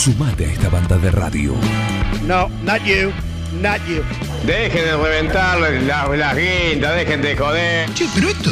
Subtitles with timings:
[0.00, 1.54] Sumate a esta banda de radio.
[2.26, 3.12] No, not you,
[3.60, 4.02] not you.
[4.46, 7.92] Dejen de reventar las, las guindas, dejen de joder.
[7.92, 8.50] Che, pero esto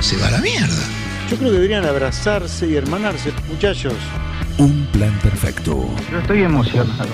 [0.00, 0.82] se va a la mierda.
[1.28, 3.92] Yo creo que deberían abrazarse y hermanarse, muchachos.
[4.56, 5.86] Un plan perfecto.
[6.10, 7.10] Yo estoy emocionado.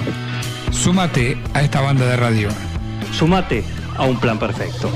[0.71, 2.49] Súmate a esta banda de radio.
[3.11, 3.65] Sumate
[3.97, 4.93] a un plan perfecto.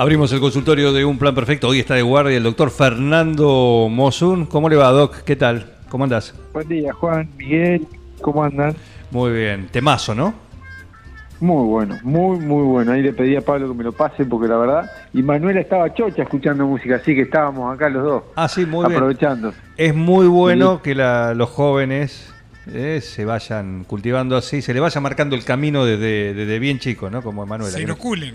[0.00, 1.68] Abrimos el consultorio de Un Plan Perfecto.
[1.68, 4.46] Hoy está de guardia el doctor Fernando Mosun.
[4.46, 5.24] ¿Cómo le va, Doc?
[5.24, 5.74] ¿Qué tal?
[5.90, 6.32] ¿Cómo andás?
[6.54, 7.86] Buen día, Juan, Miguel,
[8.22, 8.74] ¿cómo andan?
[9.10, 9.68] Muy bien.
[9.70, 10.32] Temazo, ¿no?
[11.40, 12.92] Muy bueno, muy, muy bueno.
[12.92, 14.90] Ahí le pedí a Pablo que me lo pase porque la verdad.
[15.12, 18.22] Y Manuela estaba chocha escuchando música, así que estábamos acá los dos.
[18.36, 18.96] Ah, sí, muy bien.
[18.96, 19.52] aprovechando.
[19.76, 22.32] Es muy bueno que la- los jóvenes
[22.72, 27.10] eh, se vayan cultivando así, se le vaya marcando el camino desde, desde bien chico,
[27.10, 27.20] ¿no?
[27.20, 27.70] Como Manuela.
[27.76, 28.34] Se inoculen.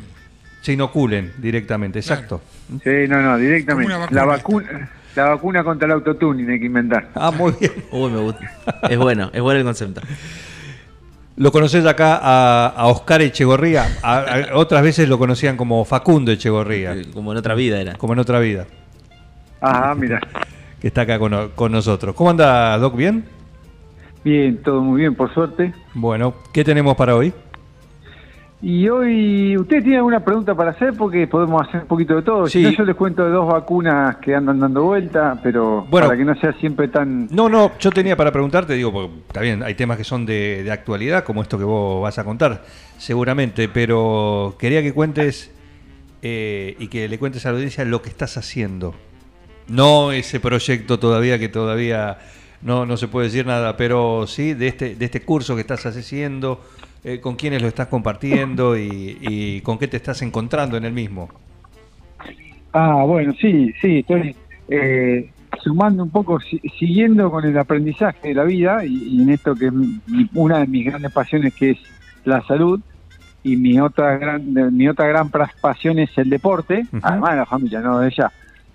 [0.66, 2.42] Se inoculen directamente, exacto.
[2.84, 3.94] Sí, no, no, directamente.
[4.10, 4.66] La vacuna.
[4.68, 7.10] vacuna, la vacuna contra el autotuning hay que inventar.
[7.14, 7.72] Ah, muy bien.
[7.92, 8.52] Uy, me gusta.
[8.90, 10.02] Es bueno, es bueno el concepto.
[11.38, 13.86] Lo conoces acá a, a Oscar Echegorría.
[14.02, 17.94] A- a- otras veces lo conocían como Facundo Echegorría, Como en otra vida era.
[17.96, 18.66] como en otra vida,
[19.62, 20.20] Ah, mira.
[20.82, 22.16] que está acá con, con nosotros.
[22.16, 22.96] ¿Cómo anda, Doc?
[22.96, 23.24] ¿Bien?
[24.24, 25.72] Bien, todo muy bien, por suerte.
[25.94, 27.32] Bueno, ¿qué tenemos para hoy?
[28.68, 30.96] Y hoy, ¿usted tiene alguna pregunta para hacer?
[30.98, 32.48] Porque podemos hacer un poquito de todo.
[32.48, 32.64] Sí.
[32.64, 36.08] Si no, yo les cuento de dos vacunas que andan dando vuelta, pero Bueno.
[36.08, 37.28] para que no sea siempre tan...
[37.30, 40.64] No, no, yo tenía para preguntarte, digo, porque está bien, hay temas que son de,
[40.64, 42.64] de actualidad, como esto que vos vas a contar,
[42.98, 45.52] seguramente, pero quería que cuentes
[46.24, 48.96] eh, y que le cuentes a la audiencia lo que estás haciendo.
[49.68, 52.18] No ese proyecto todavía que todavía
[52.64, 55.86] no, no se puede decir nada, pero sí de este, de este curso que estás
[55.86, 56.62] haciendo,
[57.06, 60.92] eh, con quiénes lo estás compartiendo y, y con qué te estás encontrando en el
[60.94, 61.30] mismo.
[62.74, 64.36] Ah, bueno, sí, sí, estoy
[64.68, 65.32] eh,
[65.64, 69.56] sumando un poco, si- siguiendo con el aprendizaje de la vida y, y en esto
[69.56, 69.74] que es
[70.34, 71.78] una de mis grandes pasiones que es
[72.26, 72.80] la salud
[73.44, 75.30] y mi otra gran mi otra gran
[75.62, 78.32] pasión es el deporte, además de la familia, no de ella.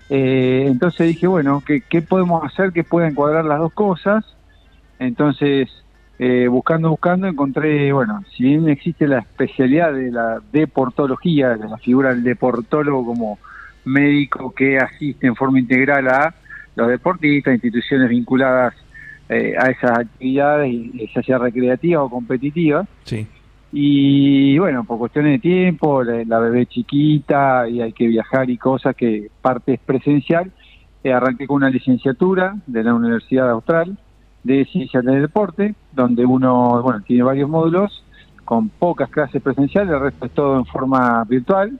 [0.09, 4.23] Eh, entonces dije, bueno, ¿qué, ¿qué podemos hacer que pueda encuadrar las dos cosas?
[4.97, 5.69] Entonces,
[6.23, 11.77] eh, buscando, buscando, encontré, bueno, si bien existe la especialidad de la deportología, de la
[11.77, 13.39] figura del deportólogo como
[13.85, 16.35] médico que asiste en forma integral a
[16.75, 18.75] los deportistas, instituciones vinculadas
[19.29, 20.71] eh, a esas actividades,
[21.11, 22.87] ya sea recreativas o competitivas.
[23.03, 23.25] Sí.
[23.71, 28.59] Y bueno, por cuestiones de tiempo, la, la bebé chiquita y hay que viajar y
[28.59, 30.51] cosas que parte es presencial,
[31.03, 33.97] eh, arranqué con una licenciatura de la Universidad Austral
[34.43, 38.03] de Ciencias del Deporte, donde uno, bueno, tiene varios módulos
[38.45, 41.79] con pocas clases presenciales, el resto es todo en forma virtual,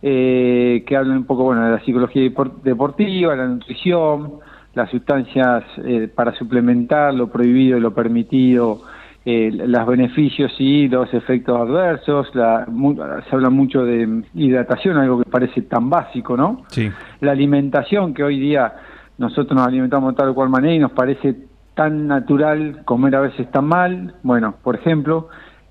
[0.00, 4.34] eh, que hablan un poco, bueno, de la psicología depor- deportiva, la nutrición,
[4.74, 8.82] las sustancias eh, para suplementar lo prohibido y lo permitido,
[9.24, 15.22] eh, los beneficios y los efectos adversos, la, mu- se habla mucho de hidratación, algo
[15.22, 16.62] que parece tan básico, ¿no?
[16.68, 16.90] Sí.
[17.20, 18.72] La alimentación, que hoy día
[19.18, 21.34] nosotros nos alimentamos de tal o cual manera y nos parece
[21.78, 25.28] tan natural comer a veces tan mal, bueno, por ejemplo.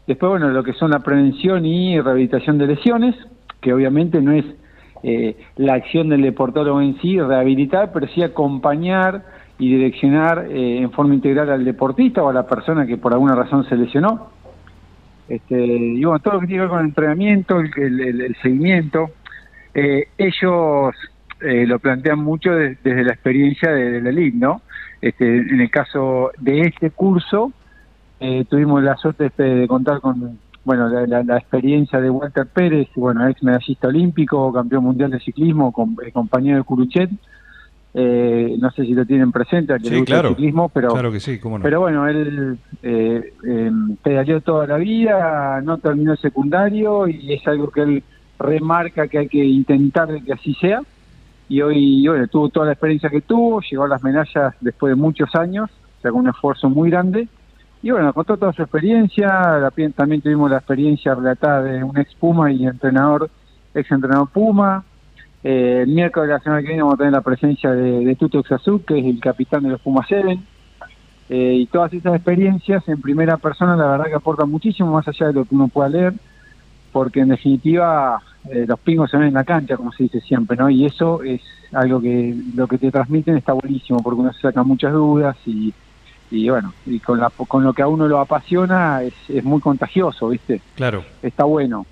[0.07, 3.13] Después, bueno, lo que son la prevención y rehabilitación de lesiones,
[3.59, 4.45] que obviamente no es
[5.03, 9.25] eh, la acción del deportólogo en sí, rehabilitar, pero sí acompañar
[9.59, 13.35] y direccionar eh, en forma integral al deportista o a la persona que por alguna
[13.35, 14.29] razón se lesionó.
[15.27, 18.35] Este, y bueno, todo lo que tiene que ver con el entrenamiento, el, el- el-
[18.41, 19.09] seguimiento.
[19.73, 20.95] Eh, ellos
[21.41, 24.61] eh, lo plantean mucho de- desde la experiencia de, de la elite, ¿no?
[25.01, 27.51] Este, en el caso de este curso,
[28.19, 32.45] eh, tuvimos la suerte de, de contar con bueno la, la- la experiencia de Walter
[32.47, 37.09] Pérez, bueno, ex medallista olímpico, campeón mundial de ciclismo, con, eh, compañero de Curuchet.
[37.99, 40.29] Eh, no sé si lo tienen presente, al que Sí, le gusta claro.
[40.29, 41.63] el ciclismo, pero Claro que sí, cómo no.
[41.63, 43.31] pero bueno, él eh,
[44.03, 48.03] pedaleó toda la vida, no terminó el secundario y es algo que él
[48.37, 50.81] remarca que hay que intentar que así sea.
[51.49, 55.33] Y hoy, tuvo toda la experiencia que tuvo, llegó a las medallas después de muchos
[55.35, 57.27] años, o sea, con un esfuerzo muy grande.
[57.81, 59.27] Y bueno, contó toda su experiencia,
[59.59, 63.29] la- también tuvimos la experiencia relatada de un ex Puma y entrenador,
[63.73, 64.83] ex entrenador Puma.
[65.43, 68.15] Eh, el miércoles de la semana que viene vamos a tener la presencia de, de
[68.15, 70.43] Tuto Xazú, que es el capitán de los Puma Seven.
[71.29, 75.27] Eh, y todas esas experiencias en primera persona, la verdad que aportan muchísimo más allá
[75.27, 76.13] de lo que uno pueda leer,
[76.91, 78.19] porque en definitiva
[78.51, 80.69] eh, los pingos se ven en la cancha, como se dice siempre, ¿no?
[80.69, 81.41] Y eso es
[81.73, 85.73] algo que lo que te transmiten está buenísimo, porque uno se saca muchas dudas y,
[86.31, 89.61] y bueno, y con, la, con lo que a uno lo apasiona es, es muy
[89.61, 90.61] contagioso, ¿viste?
[90.75, 91.03] Claro.
[91.21, 91.85] Está bueno.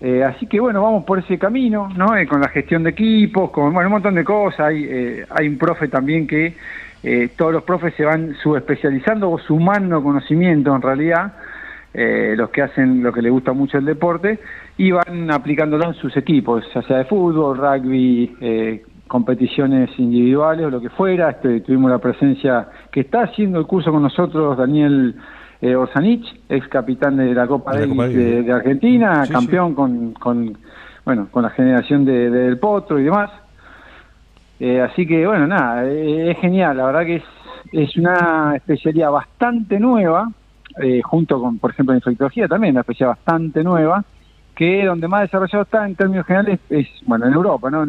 [0.00, 2.16] Eh, así que bueno, vamos por ese camino, ¿no?
[2.16, 4.60] Eh, con la gestión de equipos, con bueno, un montón de cosas.
[4.60, 6.56] Hay, eh, hay un profe también que
[7.36, 11.32] todos los profes se van subespecializando o sumando conocimiento en realidad,
[11.94, 14.38] los que hacen lo que les gusta mucho el deporte,
[14.80, 20.70] y van aplicándolo en sus equipos, ya sea de fútbol, rugby, eh, competiciones individuales o
[20.70, 21.28] lo que fuera.
[21.28, 25.16] Este, tuvimos la presencia que está haciendo el curso con nosotros Daniel
[25.60, 30.14] eh, Orzanich, ex capitán de la Copa, De la Copa de, Argentina, Sí, campeón Con,
[30.14, 30.56] con
[31.04, 33.30] bueno con la generación de, de Del Potro y demás.
[34.60, 37.24] Eh, así que bueno, nada, eh, es genial, la verdad que es,
[37.72, 40.30] es una especialidad bastante nueva,
[40.82, 44.02] eh, junto con, por ejemplo, la infectología también, una especialidad bastante nueva,
[44.60, 47.86] que donde más desarrollado está en términos generales es, bueno, en Europa, ¿no?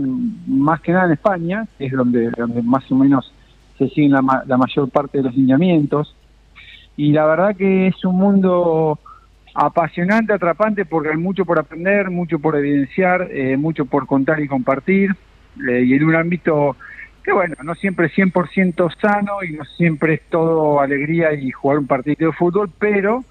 [0.48, 3.30] Más que nada en España, es donde, donde más o menos
[3.78, 6.16] se siguen la, la mayor parte de los lineamientos.
[6.96, 8.98] Y la verdad que es un mundo
[9.54, 14.48] apasionante, atrapante, porque hay mucho por aprender, mucho por evidenciar, eh, mucho por contar y
[14.48, 15.12] compartir,
[15.68, 16.78] eh, y en un ámbito
[17.22, 21.80] que, bueno, no siempre es 100% sano y no siempre es todo alegría y jugar
[21.80, 23.26] un partido de fútbol, pero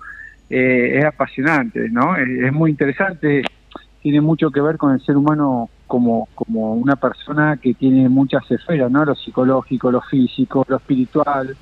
[0.50, 2.17] eh, es apasionante, ¿no?
[2.17, 3.43] Es, muy interesante,
[4.02, 8.50] tiene mucho que ver con el ser humano como, como una persona que tiene muchas
[8.50, 9.05] esferas, ¿no?
[9.05, 11.56] Lo psicológico, lo físico, lo espiritual,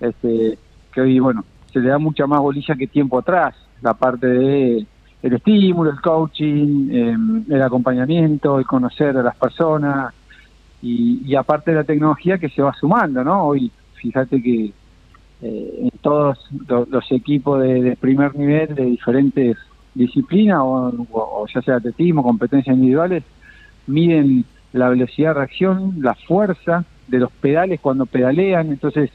[0.00, 0.58] este,
[0.92, 4.86] que hoy, bueno, se le da mucha más bolilla que tiempo atrás, la parte de
[5.22, 7.16] el estímulo, el coaching, eh,
[7.48, 10.12] el acompañamiento, el conocer a las personas
[10.82, 13.44] y, y aparte de la tecnología que se va sumando, ¿no?
[13.44, 14.72] Hoy, fíjate que
[15.42, 16.38] eh, en todos
[16.68, 19.56] lo- los equipos de, de primer nivel de diferentes
[19.94, 23.22] disciplinas, o, ya sea atletismo, competencias individuales,
[23.86, 29.10] miden la velocidad de reacción, la fuerza de los pedales cuando pedalean, entonces,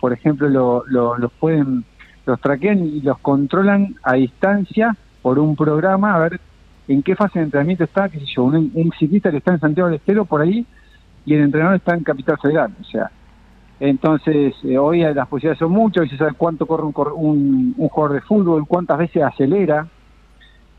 [0.00, 1.84] por ejemplo, lo- lo- los pueden,
[2.26, 6.40] los traquean y los controlan a distancia por un programa, a ver
[6.88, 9.60] en qué fase de entrenamiento está, qué sé yo, un, un ciclista que está en
[9.60, 10.66] Santiago del Estero por ahí
[11.24, 13.10] y el entrenador está en Capital Federal, o sea,
[13.80, 17.88] entonces, eh, hoy las posibilidades son muchas, hoy se sabe cuánto corre un, un, un
[17.88, 19.86] jugador de fútbol, cuántas veces acelera,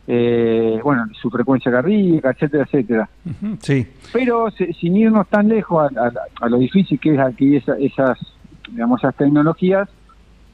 [0.07, 3.09] eh, bueno, su frecuencia cardíaca, etcétera, etcétera.
[3.61, 6.11] Sí, Pero se- sin irnos tan lejos a, a-
[6.41, 8.17] a lo difícil que es aquí esa- esas,
[8.69, 9.87] digamos, esas tecnologías,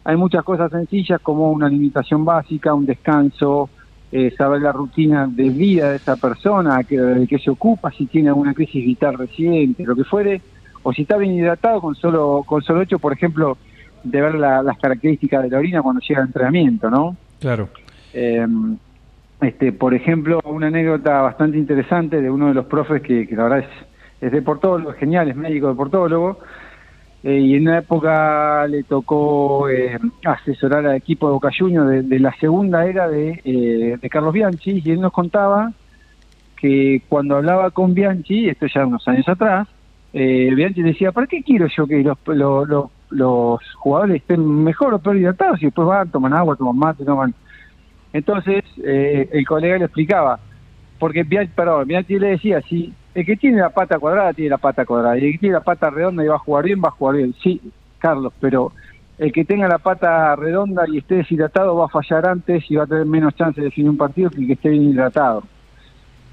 [0.03, 3.69] hay muchas cosas sencillas como una limitación básica, un descanso,
[4.11, 8.05] eh, saber la rutina de vida de esa persona, que, de qué se ocupa, si
[8.05, 10.41] tiene alguna crisis vital reciente, lo que fuere,
[10.88, 13.57] o si está bien hidratado con solo con solo hecho, por ejemplo,
[14.04, 17.18] de ver la- las características de la orina cuando llega al entrenamiento, ¿no?
[17.42, 17.68] claro.
[18.13, 18.48] Eh,
[19.42, 23.44] este, por ejemplo, una anécdota bastante interesante de uno de los profes que, que la
[23.44, 23.68] verdad es,
[24.22, 26.39] es deportólogo, es genial, es médico deportólogo,
[27.24, 32.04] eh, y en una época le tocó eh, asesorar al equipo de Boca Juniors de,
[32.04, 35.74] de la segunda era de, eh, de Carlos Bianchi, y él nos contaba
[36.56, 39.68] que cuando hablaba con Bianchi, esto ya unos años atrás,
[40.19, 44.96] eh, Bianchi decía, ¿para qué quiero yo que los, los, los, los jugadores estén mejor
[44.96, 47.36] o peor hidratados y después van, toman agua, toman mate, toman...
[48.12, 50.40] Entonces, eh, el colega le explicaba,
[50.98, 54.58] porque Bianchi, perdón, Bianchi le decía, si el que tiene la pata cuadrada tiene la
[54.58, 56.88] pata cuadrada, y el que tiene la pata redonda y va a jugar bien, va
[56.88, 57.36] a jugar bien.
[57.44, 57.62] Sí,
[58.00, 58.72] Carlos, pero
[59.19, 62.86] el que tenga la pata redonda y esté deshidratado va a fallar antes y va
[62.86, 65.44] a tener menos chance de definir un partido que el que esté bien hidratado.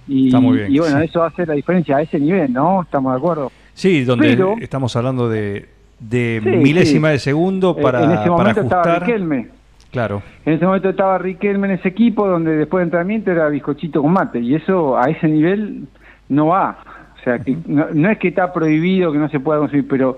[0.09, 1.05] Y, Está muy bien, y bueno, sí.
[1.05, 2.81] eso hace la diferencia a ese nivel, ¿no?
[2.81, 3.53] Estamos de acuerdo.
[3.75, 5.66] Sí, donde Pero- estamos hablando de,
[6.00, 7.12] de Sí, milésima sí.
[7.12, 9.07] de segundo Eh, para, en ese para momento estaba ajustar.
[9.07, 9.49] Riquelme.
[9.90, 14.02] Claro, En ese momento estaba Riquelme en ese equipo donde después de entrenamiento era bizcochito
[14.02, 15.85] con mate y eso a ese nivel
[16.28, 16.78] no va.
[17.21, 20.16] O sea, que no, no es que está prohibido que no se pueda consumir, pero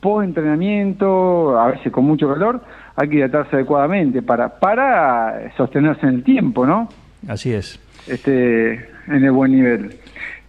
[0.00, 2.60] post entrenamiento, a veces con mucho calor,
[2.96, 6.88] hay que hidratarse adecuadamente para para sostenerse en el tiempo, ¿no?
[7.28, 7.78] así es.
[8.08, 8.72] este,
[9.06, 9.94] en el buen nivel.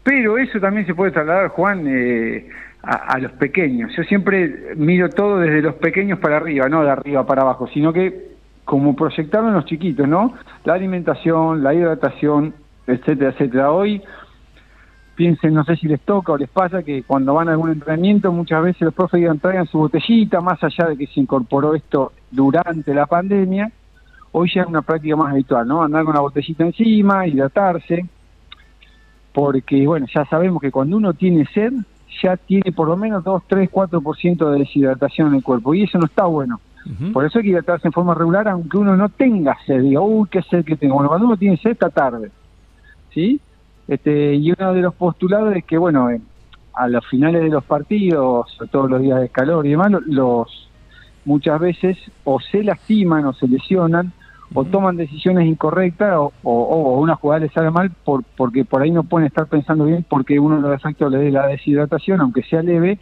[0.04, 2.50] Pero eso también se puede trasladar, Juan, eh,
[2.84, 3.92] a, los pequeños.
[3.96, 7.94] Yo siempre miro todo desde los pequeños para arriba, no de arriba para abajo, sino
[7.94, 8.34] que
[8.66, 10.34] como proyectarlo en los chiquitos, ¿no?
[10.66, 12.54] La alimentación, la hidratación,
[12.86, 13.72] etcétera, etcétera.
[13.72, 14.02] Hoy
[15.16, 18.32] piensen, no sé si les toca o les pasa que cuando van a algún entrenamiento
[18.32, 22.12] muchas veces los profes digan traigan su botellita, más allá de que se incorporó esto
[22.32, 23.72] durante la pandemia,
[24.32, 25.84] hoy ya es una práctica más habitual, ¿no?
[25.84, 28.06] Andar con la botellita encima, hidratarse,
[29.34, 31.74] porque, bueno, ya sabemos que cuando uno tiene sed,
[32.22, 35.98] ya tiene por lo menos 2, 3, 4% de deshidratación en el cuerpo, y eso
[35.98, 36.60] no está bueno.
[37.14, 40.28] Por eso hay que hidratarse en forma regular, aunque uno no tenga sed, diga, uy,
[40.30, 40.96] qué sed que tengo.
[40.96, 42.30] Bueno, cuando uno tiene sed, está tarde,
[43.14, 43.40] ¿sí?
[43.88, 46.22] Este, y uno de los postulados es que, bueno, eh,
[46.76, 50.02] a los finales de los partidos, sobre todo los días de calor y demás, lo-
[50.08, 50.70] los
[51.26, 54.12] muchas veces o se lastiman o se lesionan
[54.54, 56.64] o toman decisiones incorrectas o, o-
[56.96, 60.06] o una jugada les sale mal por, porque por ahí no pueden estar pensando bien
[60.10, 63.00] porque uno de los efectos de la deshidratación, aunque sea leve,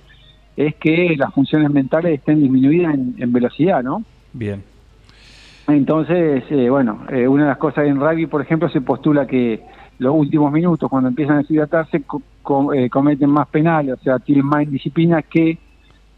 [0.55, 4.03] es que las funciones mentales estén disminuidas en, en velocidad, ¿no?
[4.33, 4.63] Bien.
[5.67, 9.61] Entonces, eh, bueno, eh, una de las cosas en rugby, por ejemplo, se postula que
[9.99, 14.19] los últimos minutos, cuando empiezan a deshidratarse, co- co- eh, cometen más penales, o sea,
[14.19, 15.59] tienen más indisciplina que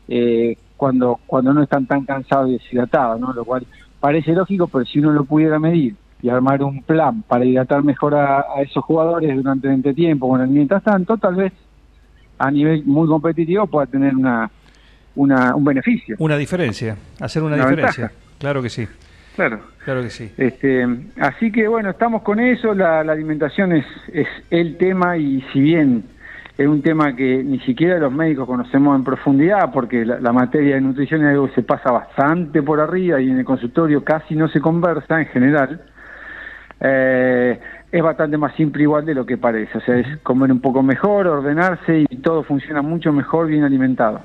[0.08, 3.34] eh, cuando, cuando no están tan cansados y deshidratados, ¿no?
[3.34, 3.66] Lo cual
[4.04, 8.16] parece lógico, pero si uno lo pudiera medir y armar un plan para hidratar mejor
[8.16, 11.54] a, a esos jugadores durante este tiempo, bueno, mientras tanto, tal vez
[12.38, 14.52] a nivel muy competitivo pueda tener una,
[15.16, 16.18] una un beneficio.
[16.20, 18.08] Una diferencia, hacer una, Una diferencia.
[18.08, 18.22] ventaja.
[18.40, 18.86] Claro que sí,
[19.38, 19.62] Claro.
[19.86, 20.30] claro que sí.
[20.38, 20.86] Este,
[21.22, 25.62] así que bueno, estamos con eso, la, la alimentación es, es el tema y si
[25.62, 26.04] bien
[26.58, 30.76] es un tema que ni siquiera los médicos conocemos en profundidad porque la, la materia
[30.76, 34.36] de nutrición es algo que se pasa bastante por arriba y en el consultorio casi
[34.36, 35.82] no se conversa en general,
[36.80, 37.60] eh,
[37.92, 40.84] es bastante más simple igual de lo que parece, o sea, es comer un poco
[40.84, 44.22] mejor, ordenarse y todo funciona mucho mejor bien alimentado.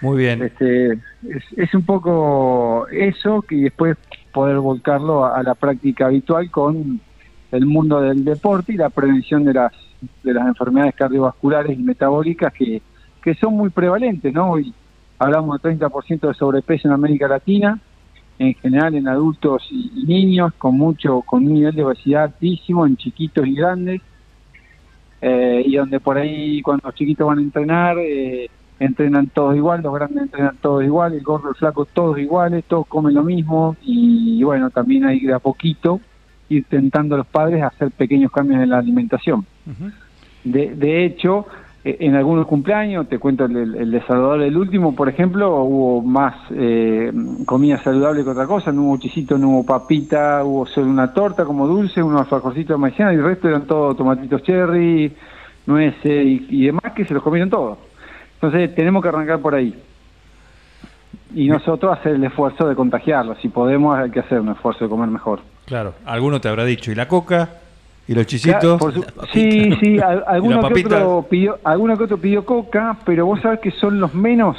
[0.00, 0.42] Muy bien.
[0.42, 3.96] Este, es, es un poco eso que después
[4.32, 7.00] poder volcarlo a, a la práctica habitual con
[7.52, 9.72] el mundo del deporte y la prevención de las
[10.22, 12.82] de las enfermedades cardiovasculares y metabólicas que,
[13.22, 14.52] que son muy prevalentes, ¿no?
[14.52, 14.72] Hoy
[15.18, 17.78] hablamos de 30% de sobrepeso en América Latina,
[18.38, 22.86] en general en adultos y, y niños con mucho con un nivel de obesidad altísimo
[22.86, 24.02] en chiquitos y grandes
[25.22, 29.80] eh, y donde por ahí cuando los chiquitos van a entrenar eh, entrenan todos igual,
[29.80, 33.74] los grandes entrenan todos igual, el gordo, el flaco, todos iguales, todos comen lo mismo
[33.82, 36.00] y bueno, también hay de a poquito
[36.48, 39.46] ir tentando los padres a hacer pequeños cambios en la alimentación.
[40.44, 41.46] De, de hecho,
[41.84, 45.62] eh, en algunos cumpleaños, te cuento el, el, el de Salvador, el último, por ejemplo,
[45.62, 47.12] hubo más eh,
[47.44, 51.44] comida saludable que otra cosa, no hubo chisito, no hubo papita, hubo solo una torta
[51.44, 55.12] como dulce, unos alfajorcitos de maicena y el resto eran todos tomatitos cherry,
[55.66, 57.78] nueces y, y demás que se los comieron todos.
[58.34, 59.74] Entonces tenemos que arrancar por ahí.
[61.34, 63.38] Y nosotros hacer el esfuerzo de contagiarlos.
[63.42, 65.40] Si podemos, hay que hacer un esfuerzo de comer mejor.
[65.66, 67.50] Claro, alguno te habrá dicho, ¿y la coca?
[68.08, 68.80] ¿Y los chisitos?
[68.94, 73.40] su- sí, sí, al- alguno que, otro pidió, alguno que otro pidió coca, pero vos
[73.42, 74.56] sabés que son los menos.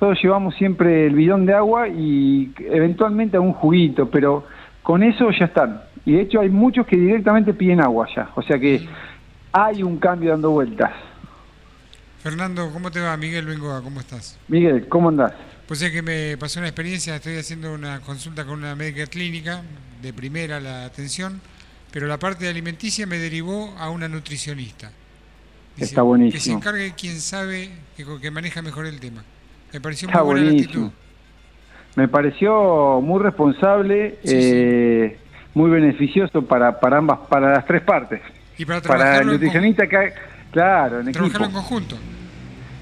[0.00, 4.44] Todos llevamos siempre el bidón de agua y eventualmente un juguito, pero
[4.82, 5.82] con eso ya están.
[6.04, 8.30] Y de hecho hay muchos que directamente piden agua ya.
[8.34, 8.86] O sea que
[9.52, 10.92] hay un cambio dando vueltas.
[12.22, 13.16] Fernando, ¿cómo te va?
[13.16, 14.38] Miguel Bengoa, ¿cómo estás?
[14.48, 15.32] Miguel, ¿cómo andás?
[15.66, 19.62] Pues es que me pasó una experiencia, estoy haciendo una consulta con una médica clínica,
[20.00, 21.40] de primera la atención,
[21.90, 24.92] pero la parte alimenticia me derivó a una nutricionista.
[25.76, 26.32] Está buenísimo.
[26.32, 29.24] Que se encargue quien sabe, que, que maneja mejor el tema.
[29.72, 30.90] Me pareció Está muy buena la actitud.
[31.96, 34.34] Me pareció muy responsable, Sí, sí.
[34.40, 35.18] eh,
[35.54, 38.20] muy beneficioso para, para ambas, para las tres partes.
[38.58, 40.12] Y para Para el en, nutricionista que,
[40.52, 41.24] claro, en equipo.
[41.26, 41.96] en conjunto.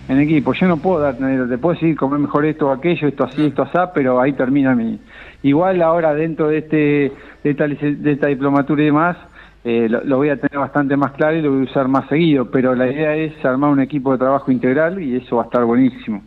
[0.08, 0.52] En equipo.
[0.52, 3.62] Yo no puedo dar, te puedo decir comer mejor esto o aquello, esto así, esto
[3.62, 4.98] así, pero ahí termina mi.
[5.42, 9.16] Igual ahora dentro de este de esta, de esta diplomatura y demás,
[9.64, 12.08] eh, lo, lo voy a tener bastante más claro y lo voy a usar más
[12.08, 15.46] seguido, pero la idea es armar un equipo de trabajo integral y eso va a
[15.46, 16.22] estar buenísimo.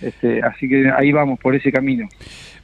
[0.00, 2.08] este, así que ahí vamos por ese camino.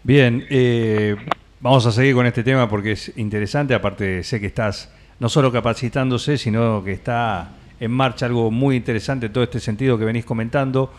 [0.02, 1.16] Bien, eh,
[1.60, 3.74] vamos a seguir con este tema porque es interesante.
[3.74, 7.48] Aparte, sé que estás no solo capacitándose, sino que está
[7.80, 10.92] en marcha algo muy interesante en todo este sentido que venís comentando.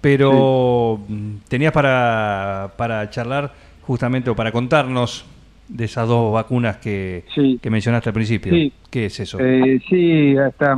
[0.00, 5.24] Pero mm, tenías para, para charlar justamente o para contarnos
[5.68, 7.58] de esas dos vacunas que, Sí.
[7.62, 8.52] que mencionaste al principio.
[8.52, 8.72] Sí.
[8.90, 9.38] ¿Qué es eso?
[9.40, 10.74] Eh, sí, hasta,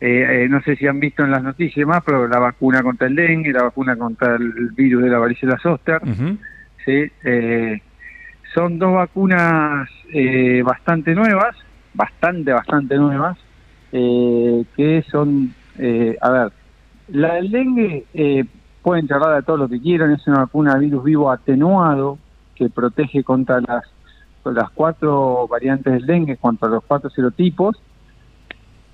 [0.00, 2.82] eh, eh, no sé si han visto en las noticias y demás, pero la vacuna
[2.82, 6.00] contra el dengue, la vacuna contra el virus de la varicela zoster.
[6.84, 7.04] ¿sí?
[7.24, 7.80] Eh,
[8.54, 11.54] son dos vacunas eh, bastante nuevas,
[11.92, 13.36] bastante, bastante nuevas,
[13.92, 16.52] eh, que son, eh, a ver,
[17.08, 18.44] la del dengue eh,
[18.82, 22.18] pueden charlar de todo lo que quieran, es una vacuna virus vivo atenuado
[22.54, 23.84] que protege contra las,
[24.44, 27.80] las cuatro variantes del dengue, contra los cuatro serotipos,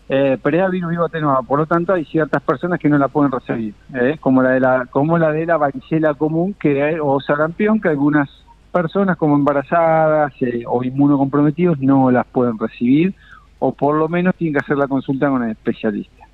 [0.08, 3.08] eh, pero es virus vivo atenuado, por lo tanto hay ciertas personas que no la
[3.08, 4.16] pueden recibir, ¿eh?
[4.20, 8.28] como la de la como la de la varicela común que o sarampión que algunas
[8.72, 13.14] personas como embarazadas eh, o inmunocomprometidos no las pueden recibir
[13.58, 16.24] o por lo menos tienen que hacer la consulta con el especialista.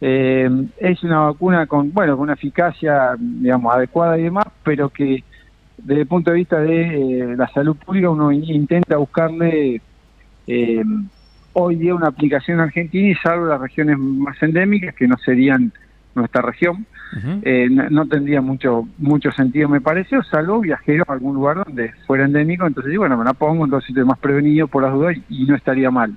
[0.00, 5.24] Eh, es una vacuna con bueno con una eficacia digamos adecuada y demás, pero que
[5.76, 9.82] desde el punto de vista de eh, la salud pública uno in- intenta buscarle
[10.46, 10.82] eh,
[11.52, 15.72] hoy día una aplicación en Argentina y salvo las regiones más endémicas que no serían
[16.14, 16.86] nuestra región,
[17.42, 21.62] eh, no, no tendría mucho mucho sentido, me parece, o salvo viajero a algún lugar
[21.64, 25.16] donde fuera endémico, entonces bueno, me la pongo, entonces estoy más prevenido por las dudas
[25.28, 26.16] y, y no estaría mal.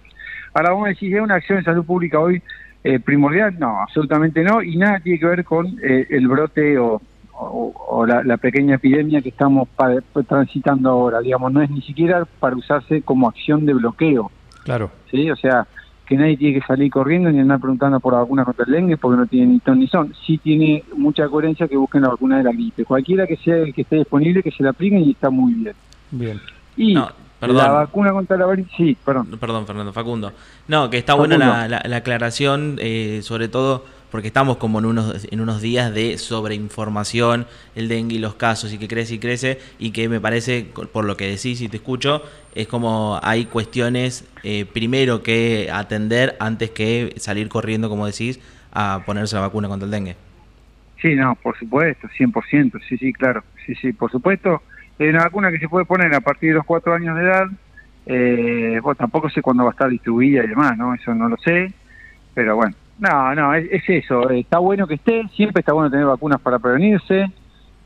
[0.54, 2.42] Ahora vamos a decir, ¿es una acción de salud pública hoy
[2.84, 3.58] eh, primordial?
[3.60, 7.02] No, absolutamente no, y nada tiene que ver con eh, el brote o,
[7.34, 9.96] o- o la, la pequeña epidemia que estamos pa-
[10.28, 14.32] transitando ahora, digamos, no es ni siquiera para usarse como acción de bloqueo.
[14.64, 14.92] Claro.
[15.10, 15.30] ¿sí?
[15.32, 15.68] O sea,
[16.06, 18.98] que nadie tiene que salir corriendo ni andar preguntando por la vacuna contra el dengue
[18.98, 20.14] porque no tiene ni ton ni son.
[20.26, 22.84] Sí tiene mucha coherencia que busquen la vacuna de la gripe.
[22.86, 25.76] Cualquiera que sea el que esté disponible, que se la apliquen y está muy bien.
[26.12, 26.40] Bien.
[26.76, 27.08] Y No,
[27.48, 27.66] perdón.
[27.66, 29.28] la vacuna contra la varicela, sí, perdón.
[29.40, 30.34] Perdón, Fernando, Facundo.
[30.68, 34.86] No, que está buena la, la- la aclaración, eh, sobre todo porque estamos como en
[34.86, 39.20] unos, en unos días de sobreinformación, el dengue y los casos, y que crece y
[39.20, 42.22] crece, y que me parece, por lo que decís y te escucho,
[42.54, 48.40] es como hay cuestiones eh, primero que atender antes que salir corriendo, como decís,
[48.72, 50.16] a ponerse la vacuna contra el dengue.
[51.02, 54.62] Sí, no, por supuesto, 100%, sí, sí, claro, sí, sí, por supuesto.
[55.10, 57.46] Una vacuna que se puede poner a partir de los cuatro años de edad.
[58.06, 60.94] Eh, tampoco sé cuándo va a estar distribuida y demás, ¿no?
[60.94, 61.74] Eso no lo sé,
[62.34, 62.76] pero bueno.
[63.00, 64.30] No, no, es, es eso.
[64.30, 67.32] eh, Está bueno que esté, siempre está bueno tener vacunas para prevenirse.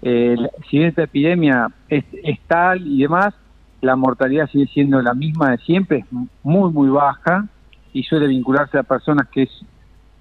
[0.02, 0.36] Eh,
[0.70, 3.34] si esta epidemia es, es tal y demás,
[3.82, 6.06] la mortalidad sigue siendo la misma de siempre, es
[6.44, 7.46] muy, muy baja
[7.94, 9.66] y suele vincularse a personas que es,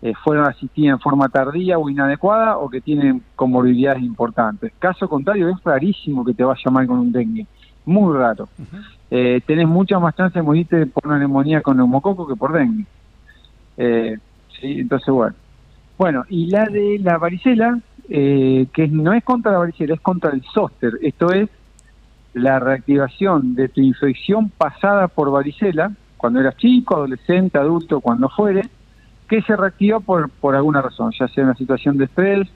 [0.06, 4.72] eh, fueron asistidas en forma tardía o inadecuada o que tienen comorbilidades importantes.
[4.78, 7.44] Caso contrario, es rarísimo que te vaya mal con un dengue,
[7.84, 8.48] muy raro.
[9.10, 12.84] Eh, tenés mucha más chance de morirte por una neumonía con neumococo que por dengue.
[13.76, 14.16] Eh,
[14.60, 15.34] sí, entonces bueno.
[15.98, 20.30] Bueno, y la de la varicela, eh, que no es contra la varicela, es contra
[20.30, 20.92] el zóster.
[21.02, 21.48] Esto es
[22.32, 28.68] la reactivación de tu infección pasada por varicela, cuando eras chico, adolescente, adulto, cuando fuere,
[29.28, 32.48] que se reactiva por, por alguna razón, ya sea una situación de estrés,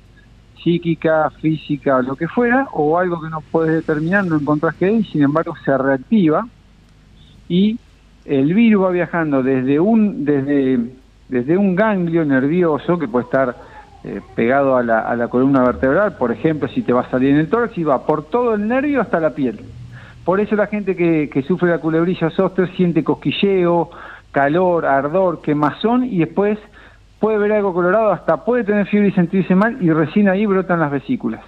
[0.63, 5.09] psíquica, física, lo que fuera, o algo que no puedes determinar, no encontrás qué es,
[5.09, 6.47] sin embargo se reactiva
[7.49, 7.79] y
[8.25, 10.79] el virus va viajando desde un desde
[11.29, 13.57] desde un ganglio nervioso que puede estar
[14.03, 17.31] eh, pegado a la, a la columna vertebral, por ejemplo, si te va a salir
[17.31, 19.61] en el tórax y va por todo el nervio hasta la piel.
[20.25, 23.91] Por eso la gente que, que sufre la culebrilla zóster siente cosquilleo,
[24.33, 26.59] calor, ardor, quemazón y después
[27.19, 30.81] puede ver algo colorado, hasta puede tener fiebre y sentirse mal y recién ahí brotan
[30.81, 31.45] las vesículas,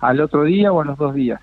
[0.00, 1.40] al otro día o a los dos días.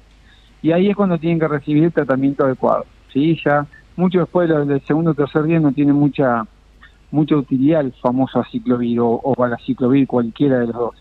[0.62, 2.86] Y ahí es cuando tienen que recibir el tratamiento adecuado.
[3.12, 3.40] ¿sí?
[3.44, 3.66] Ya
[3.96, 6.46] mucho después del del segundo o tercer día no tiene mucha
[7.12, 10.96] mucha utilidad el famoso aciclovir o, o valaciclovir, cualquiera de los dos.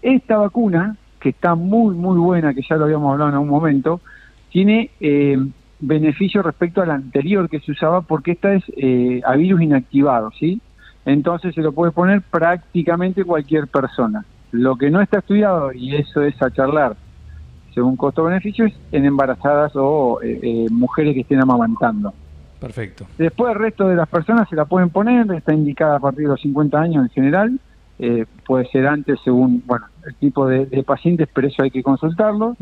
[0.00, 4.00] Esta vacuna, que está muy, muy buena, que ya lo habíamos hablado en algún momento,
[4.50, 5.38] tiene eh,
[5.82, 10.30] beneficio respecto a la anterior que se usaba porque esta es eh, a virus inactivado,
[10.38, 10.60] ¿sí?
[11.04, 14.24] Entonces se lo puede poner prácticamente cualquier persona.
[14.52, 16.96] Lo que no está estudiado, y eso es a charlar,
[17.74, 22.14] según costo-beneficio, es en embarazadas o eh, eh, mujeres que estén amamantando.
[22.60, 23.06] Perfecto.
[23.18, 26.28] Después el resto de las personas se la pueden poner, está indicada a partir de
[26.28, 27.58] los 50 años en general,
[28.04, 31.84] eh, puede ser antes según bueno el tipo de, de pacientes, pero eso hay que
[31.84, 32.56] consultarlo.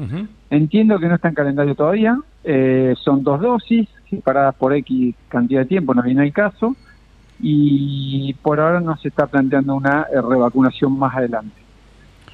[0.50, 5.60] Entiendo que no está en calendario todavía, eh, son dos dosis, separadas por X cantidad
[5.62, 6.76] de tiempo, no viene el caso,
[7.38, 11.56] y por ahora no se está planteando una eh, revacunación más adelante.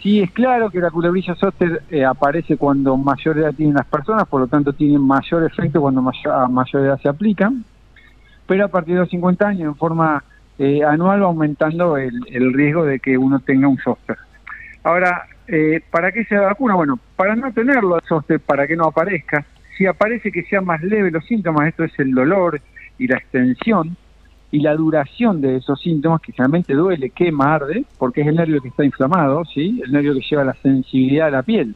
[0.02, 4.26] Sí es claro que la culebrilla zóster eh, aparece cuando mayor edad tienen las personas,
[4.26, 7.64] por lo tanto tiene mayor efecto cuando mayor, a mayor edad se aplican,
[8.48, 10.24] pero a partir de los 50 años en forma
[10.58, 14.16] eh, anual va aumentando el, el riesgo de que uno tenga un zóster.
[14.82, 16.74] Ahora, eh, ¿para qué se vacuna?
[16.74, 19.44] Bueno, para no tenerlo el zóster, para que no aparezca.
[19.76, 22.60] Si aparece que sea más leve los síntomas, esto es el dolor
[22.98, 23.96] y la extensión
[24.50, 28.62] y la duración de esos síntomas, que generalmente duele, quema, arde, porque es el nervio
[28.62, 29.82] que está inflamado, ¿sí?
[29.84, 31.74] El nervio que lleva la sensibilidad a la piel,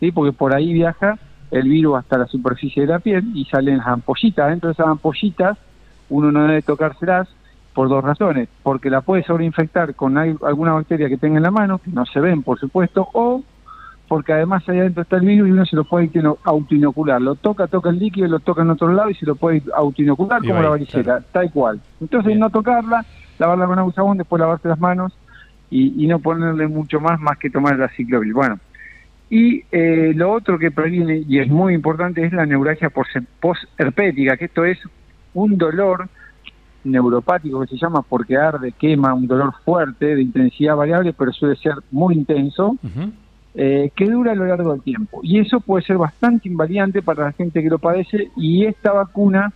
[0.00, 0.10] ¿sí?
[0.10, 1.18] Porque por ahí viaja
[1.50, 4.48] el virus hasta la superficie de la piel y salen las ampollitas.
[4.48, 5.56] Dentro de esas ampollitas
[6.08, 7.28] uno no debe tocárselas
[7.74, 11.50] por dos razones, porque la puede sobreinfectar con al- alguna bacteria que tenga en la
[11.50, 13.42] mano, que no se ven, por supuesto, o
[14.06, 17.20] porque además ahí adentro está el virus y uno se lo puede autoino- autoinocular.
[17.20, 20.40] Lo toca, toca el líquido, lo toca en otro lado y se lo puede autoinocular
[20.42, 21.24] como la varicela, claro.
[21.32, 21.80] tal cual.
[22.00, 22.38] Entonces Bien.
[22.40, 23.04] no tocarla,
[23.38, 25.16] lavarla con agua y jabón, después lavarse las manos
[25.70, 28.34] y, y no ponerle mucho más más que tomar la ciclovir.
[28.34, 28.58] Bueno,
[29.30, 33.08] y eh, lo otro que previene, y es muy importante, es la neuralgia pos-
[33.40, 34.78] posherpética, que esto es
[35.32, 36.08] un dolor
[36.84, 41.56] neuropático que se llama porque arde, quema, un dolor fuerte, de intensidad variable, pero suele
[41.56, 42.76] ser muy intenso,
[43.54, 45.20] eh, que dura a lo largo del tiempo.
[45.22, 49.52] Y eso puede ser bastante invaliante para la gente que lo padece y esta vacuna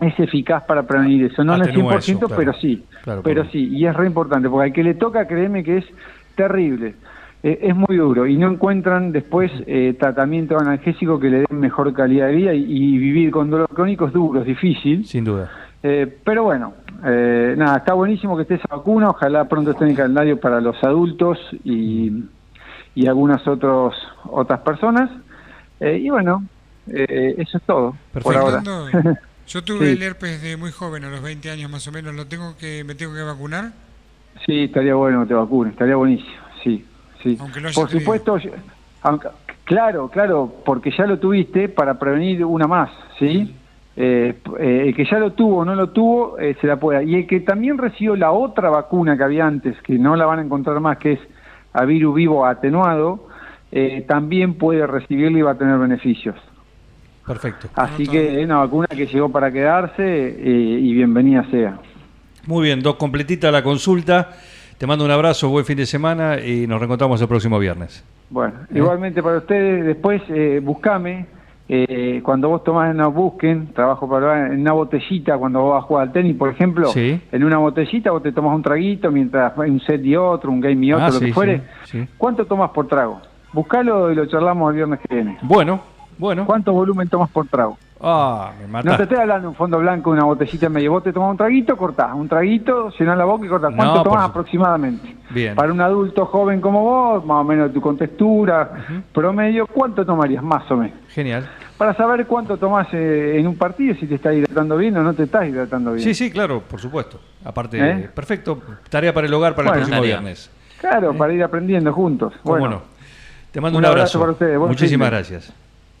[0.00, 1.44] es eficaz para prevenir eso.
[1.44, 2.34] No en el Atenúa 100%, eso, claro.
[2.36, 2.84] pero sí.
[3.02, 5.84] Claro, pero sí, y es re importante, porque al que le toca, créeme que es
[6.34, 6.94] terrible.
[7.42, 11.92] Eh, es muy duro y no encuentran después eh, tratamiento analgésico que le den mejor
[11.92, 15.04] calidad de vida y, y vivir con dolor crónico es duro, es difícil.
[15.04, 15.50] Sin duda.
[15.86, 16.72] Eh, pero bueno,
[17.04, 20.58] eh, nada, está buenísimo que esté esa vacuna, ojalá pronto esté en el calendario para
[20.58, 22.10] los adultos y,
[22.94, 23.94] y algunas otros,
[24.24, 25.10] otras personas.
[25.80, 26.42] Eh, y bueno,
[26.86, 28.62] eh, eso es todo por ahora.
[29.46, 29.92] Yo tuve Sí.
[29.92, 32.14] el herpes de muy joven, a los 20 años más o menos.
[32.14, 33.72] ¿Lo tengo que, ¿Me tengo que vacunar?
[34.46, 36.82] Sí, estaría bueno que te vacunes, estaría buenísimo, sí,
[37.22, 37.36] sí.
[37.38, 38.52] Aunque lo haya Por supuesto, yo-
[39.02, 39.28] aunque-
[39.64, 43.54] claro, claro, porque ya lo tuviste para prevenir una más, ¿sí?
[43.96, 47.04] Eh, eh, el que ya lo tuvo o no lo tuvo, eh, se la puede.
[47.04, 50.40] Y el que también recibió la otra vacuna que había antes, que no la van
[50.40, 51.20] a encontrar más, que es
[51.72, 53.28] a virus vivo atenuado,
[53.72, 56.36] eh, también puede recibirla y va a tener beneficios.
[57.26, 57.68] Perfecto.
[57.74, 61.78] Así que es una vacuna que llegó para quedarse eh, y bienvenida sea.
[62.46, 64.30] Muy bien, dos completita la consulta.
[64.78, 68.04] Te mando un abrazo, buen fin de semana y nos reencontramos el próximo viernes.
[68.30, 71.26] Bueno, igualmente para ustedes, después eh, buscame,
[71.68, 75.86] eh, cuando vos tomás una busquen, trabajo para en una botellita, cuando vos vas a
[75.86, 77.20] jugar al tenis, por ejemplo, Sí.
[77.32, 80.60] en una botellita vos te tomás un traguito mientras hay un set y otro, un
[80.60, 81.62] game y otro, Ah, lo sí, que fuere.
[81.84, 82.06] sí.
[82.18, 83.20] ¿Cuánto tomas por trago?
[83.52, 85.38] Buscalo y lo charlamos el viernes que viene.
[85.42, 85.80] Bueno,
[86.18, 86.44] bueno.
[86.44, 87.78] ¿Cuánto volumen tomas por trago?
[88.06, 90.90] Ah, me No te estoy hablando de un fondo blanco, una botellita medio.
[90.92, 92.12] Vos te tomás un traguito, cortás.
[92.14, 93.72] Un traguito, llenás la boca y cortás.
[93.74, 95.16] ¿Cuánto No, tomás aproximadamente?
[95.30, 95.54] Bien.
[95.54, 100.42] Para un adulto joven como vos, más o menos tu contextura, promedio, ¿cuánto tomarías?
[100.42, 100.98] Más o menos.
[101.08, 101.48] Genial.
[101.78, 105.14] Para saber cuánto tomás eh, en un partido, si te estás hidratando bien o no
[105.14, 106.04] te estás hidratando bien.
[106.04, 107.18] Sí, sí, claro, por supuesto.
[107.44, 108.10] Aparte, ¿Eh?
[108.14, 108.60] perfecto.
[108.90, 109.82] Tarea para el hogar para Bueno.
[109.82, 110.16] el próximo Tarea.
[110.20, 110.50] viernes.
[110.78, 112.34] Claro, para ir aprendiendo juntos.
[112.42, 112.82] ¿Cómo Bueno, no?
[113.50, 115.16] Te mando un un, abrazo para ustedes, Muchísimas fin de.
[115.16, 115.52] gracias.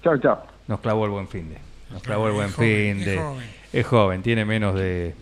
[0.02, 0.38] chao, chao.
[0.68, 1.73] Nos clavó el buen fin de.
[1.94, 3.16] Nos clavó el buen Es de.
[3.18, 3.46] joven.
[3.72, 5.14] Es joven, tiene menos de.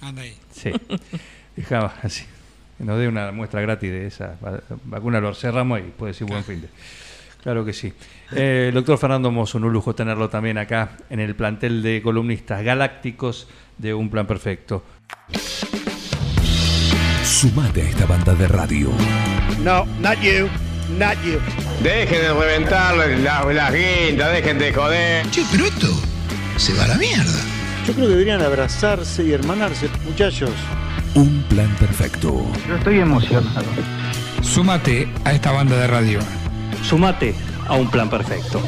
[0.00, 0.34] Anda ahí.
[0.52, 0.70] Sí.
[1.56, 2.24] Dejaba así.
[2.78, 6.42] Nos dé una muestra gratis de esa va- vacuna, lo cerramos y puede decir buen
[6.44, 6.68] fin de.
[7.42, 7.92] Claro que sí.
[8.34, 12.62] Eh, el doctor Fernando Mozo, un lujo tenerlo también acá en el plantel de columnistas
[12.64, 13.46] galácticos
[13.76, 14.82] de Un Plan Perfecto.
[17.22, 18.90] Sumate a esta banda de radio.
[19.62, 20.48] No, not you,
[20.98, 21.38] not you.
[21.82, 25.30] Dejen de reventar las las guindas, dejen de joder.
[25.30, 25.88] Che, pero esto
[26.56, 27.40] se va a la mierda.
[27.86, 30.50] Yo creo que deberían abrazarse y hermanarse, muchachos.
[31.14, 32.46] Un plan perfecto.
[32.66, 33.66] Yo estoy emocionado.
[34.42, 36.18] Súmate a esta banda de radio.
[36.82, 37.34] Sumate
[37.66, 38.62] a un plan perfecto.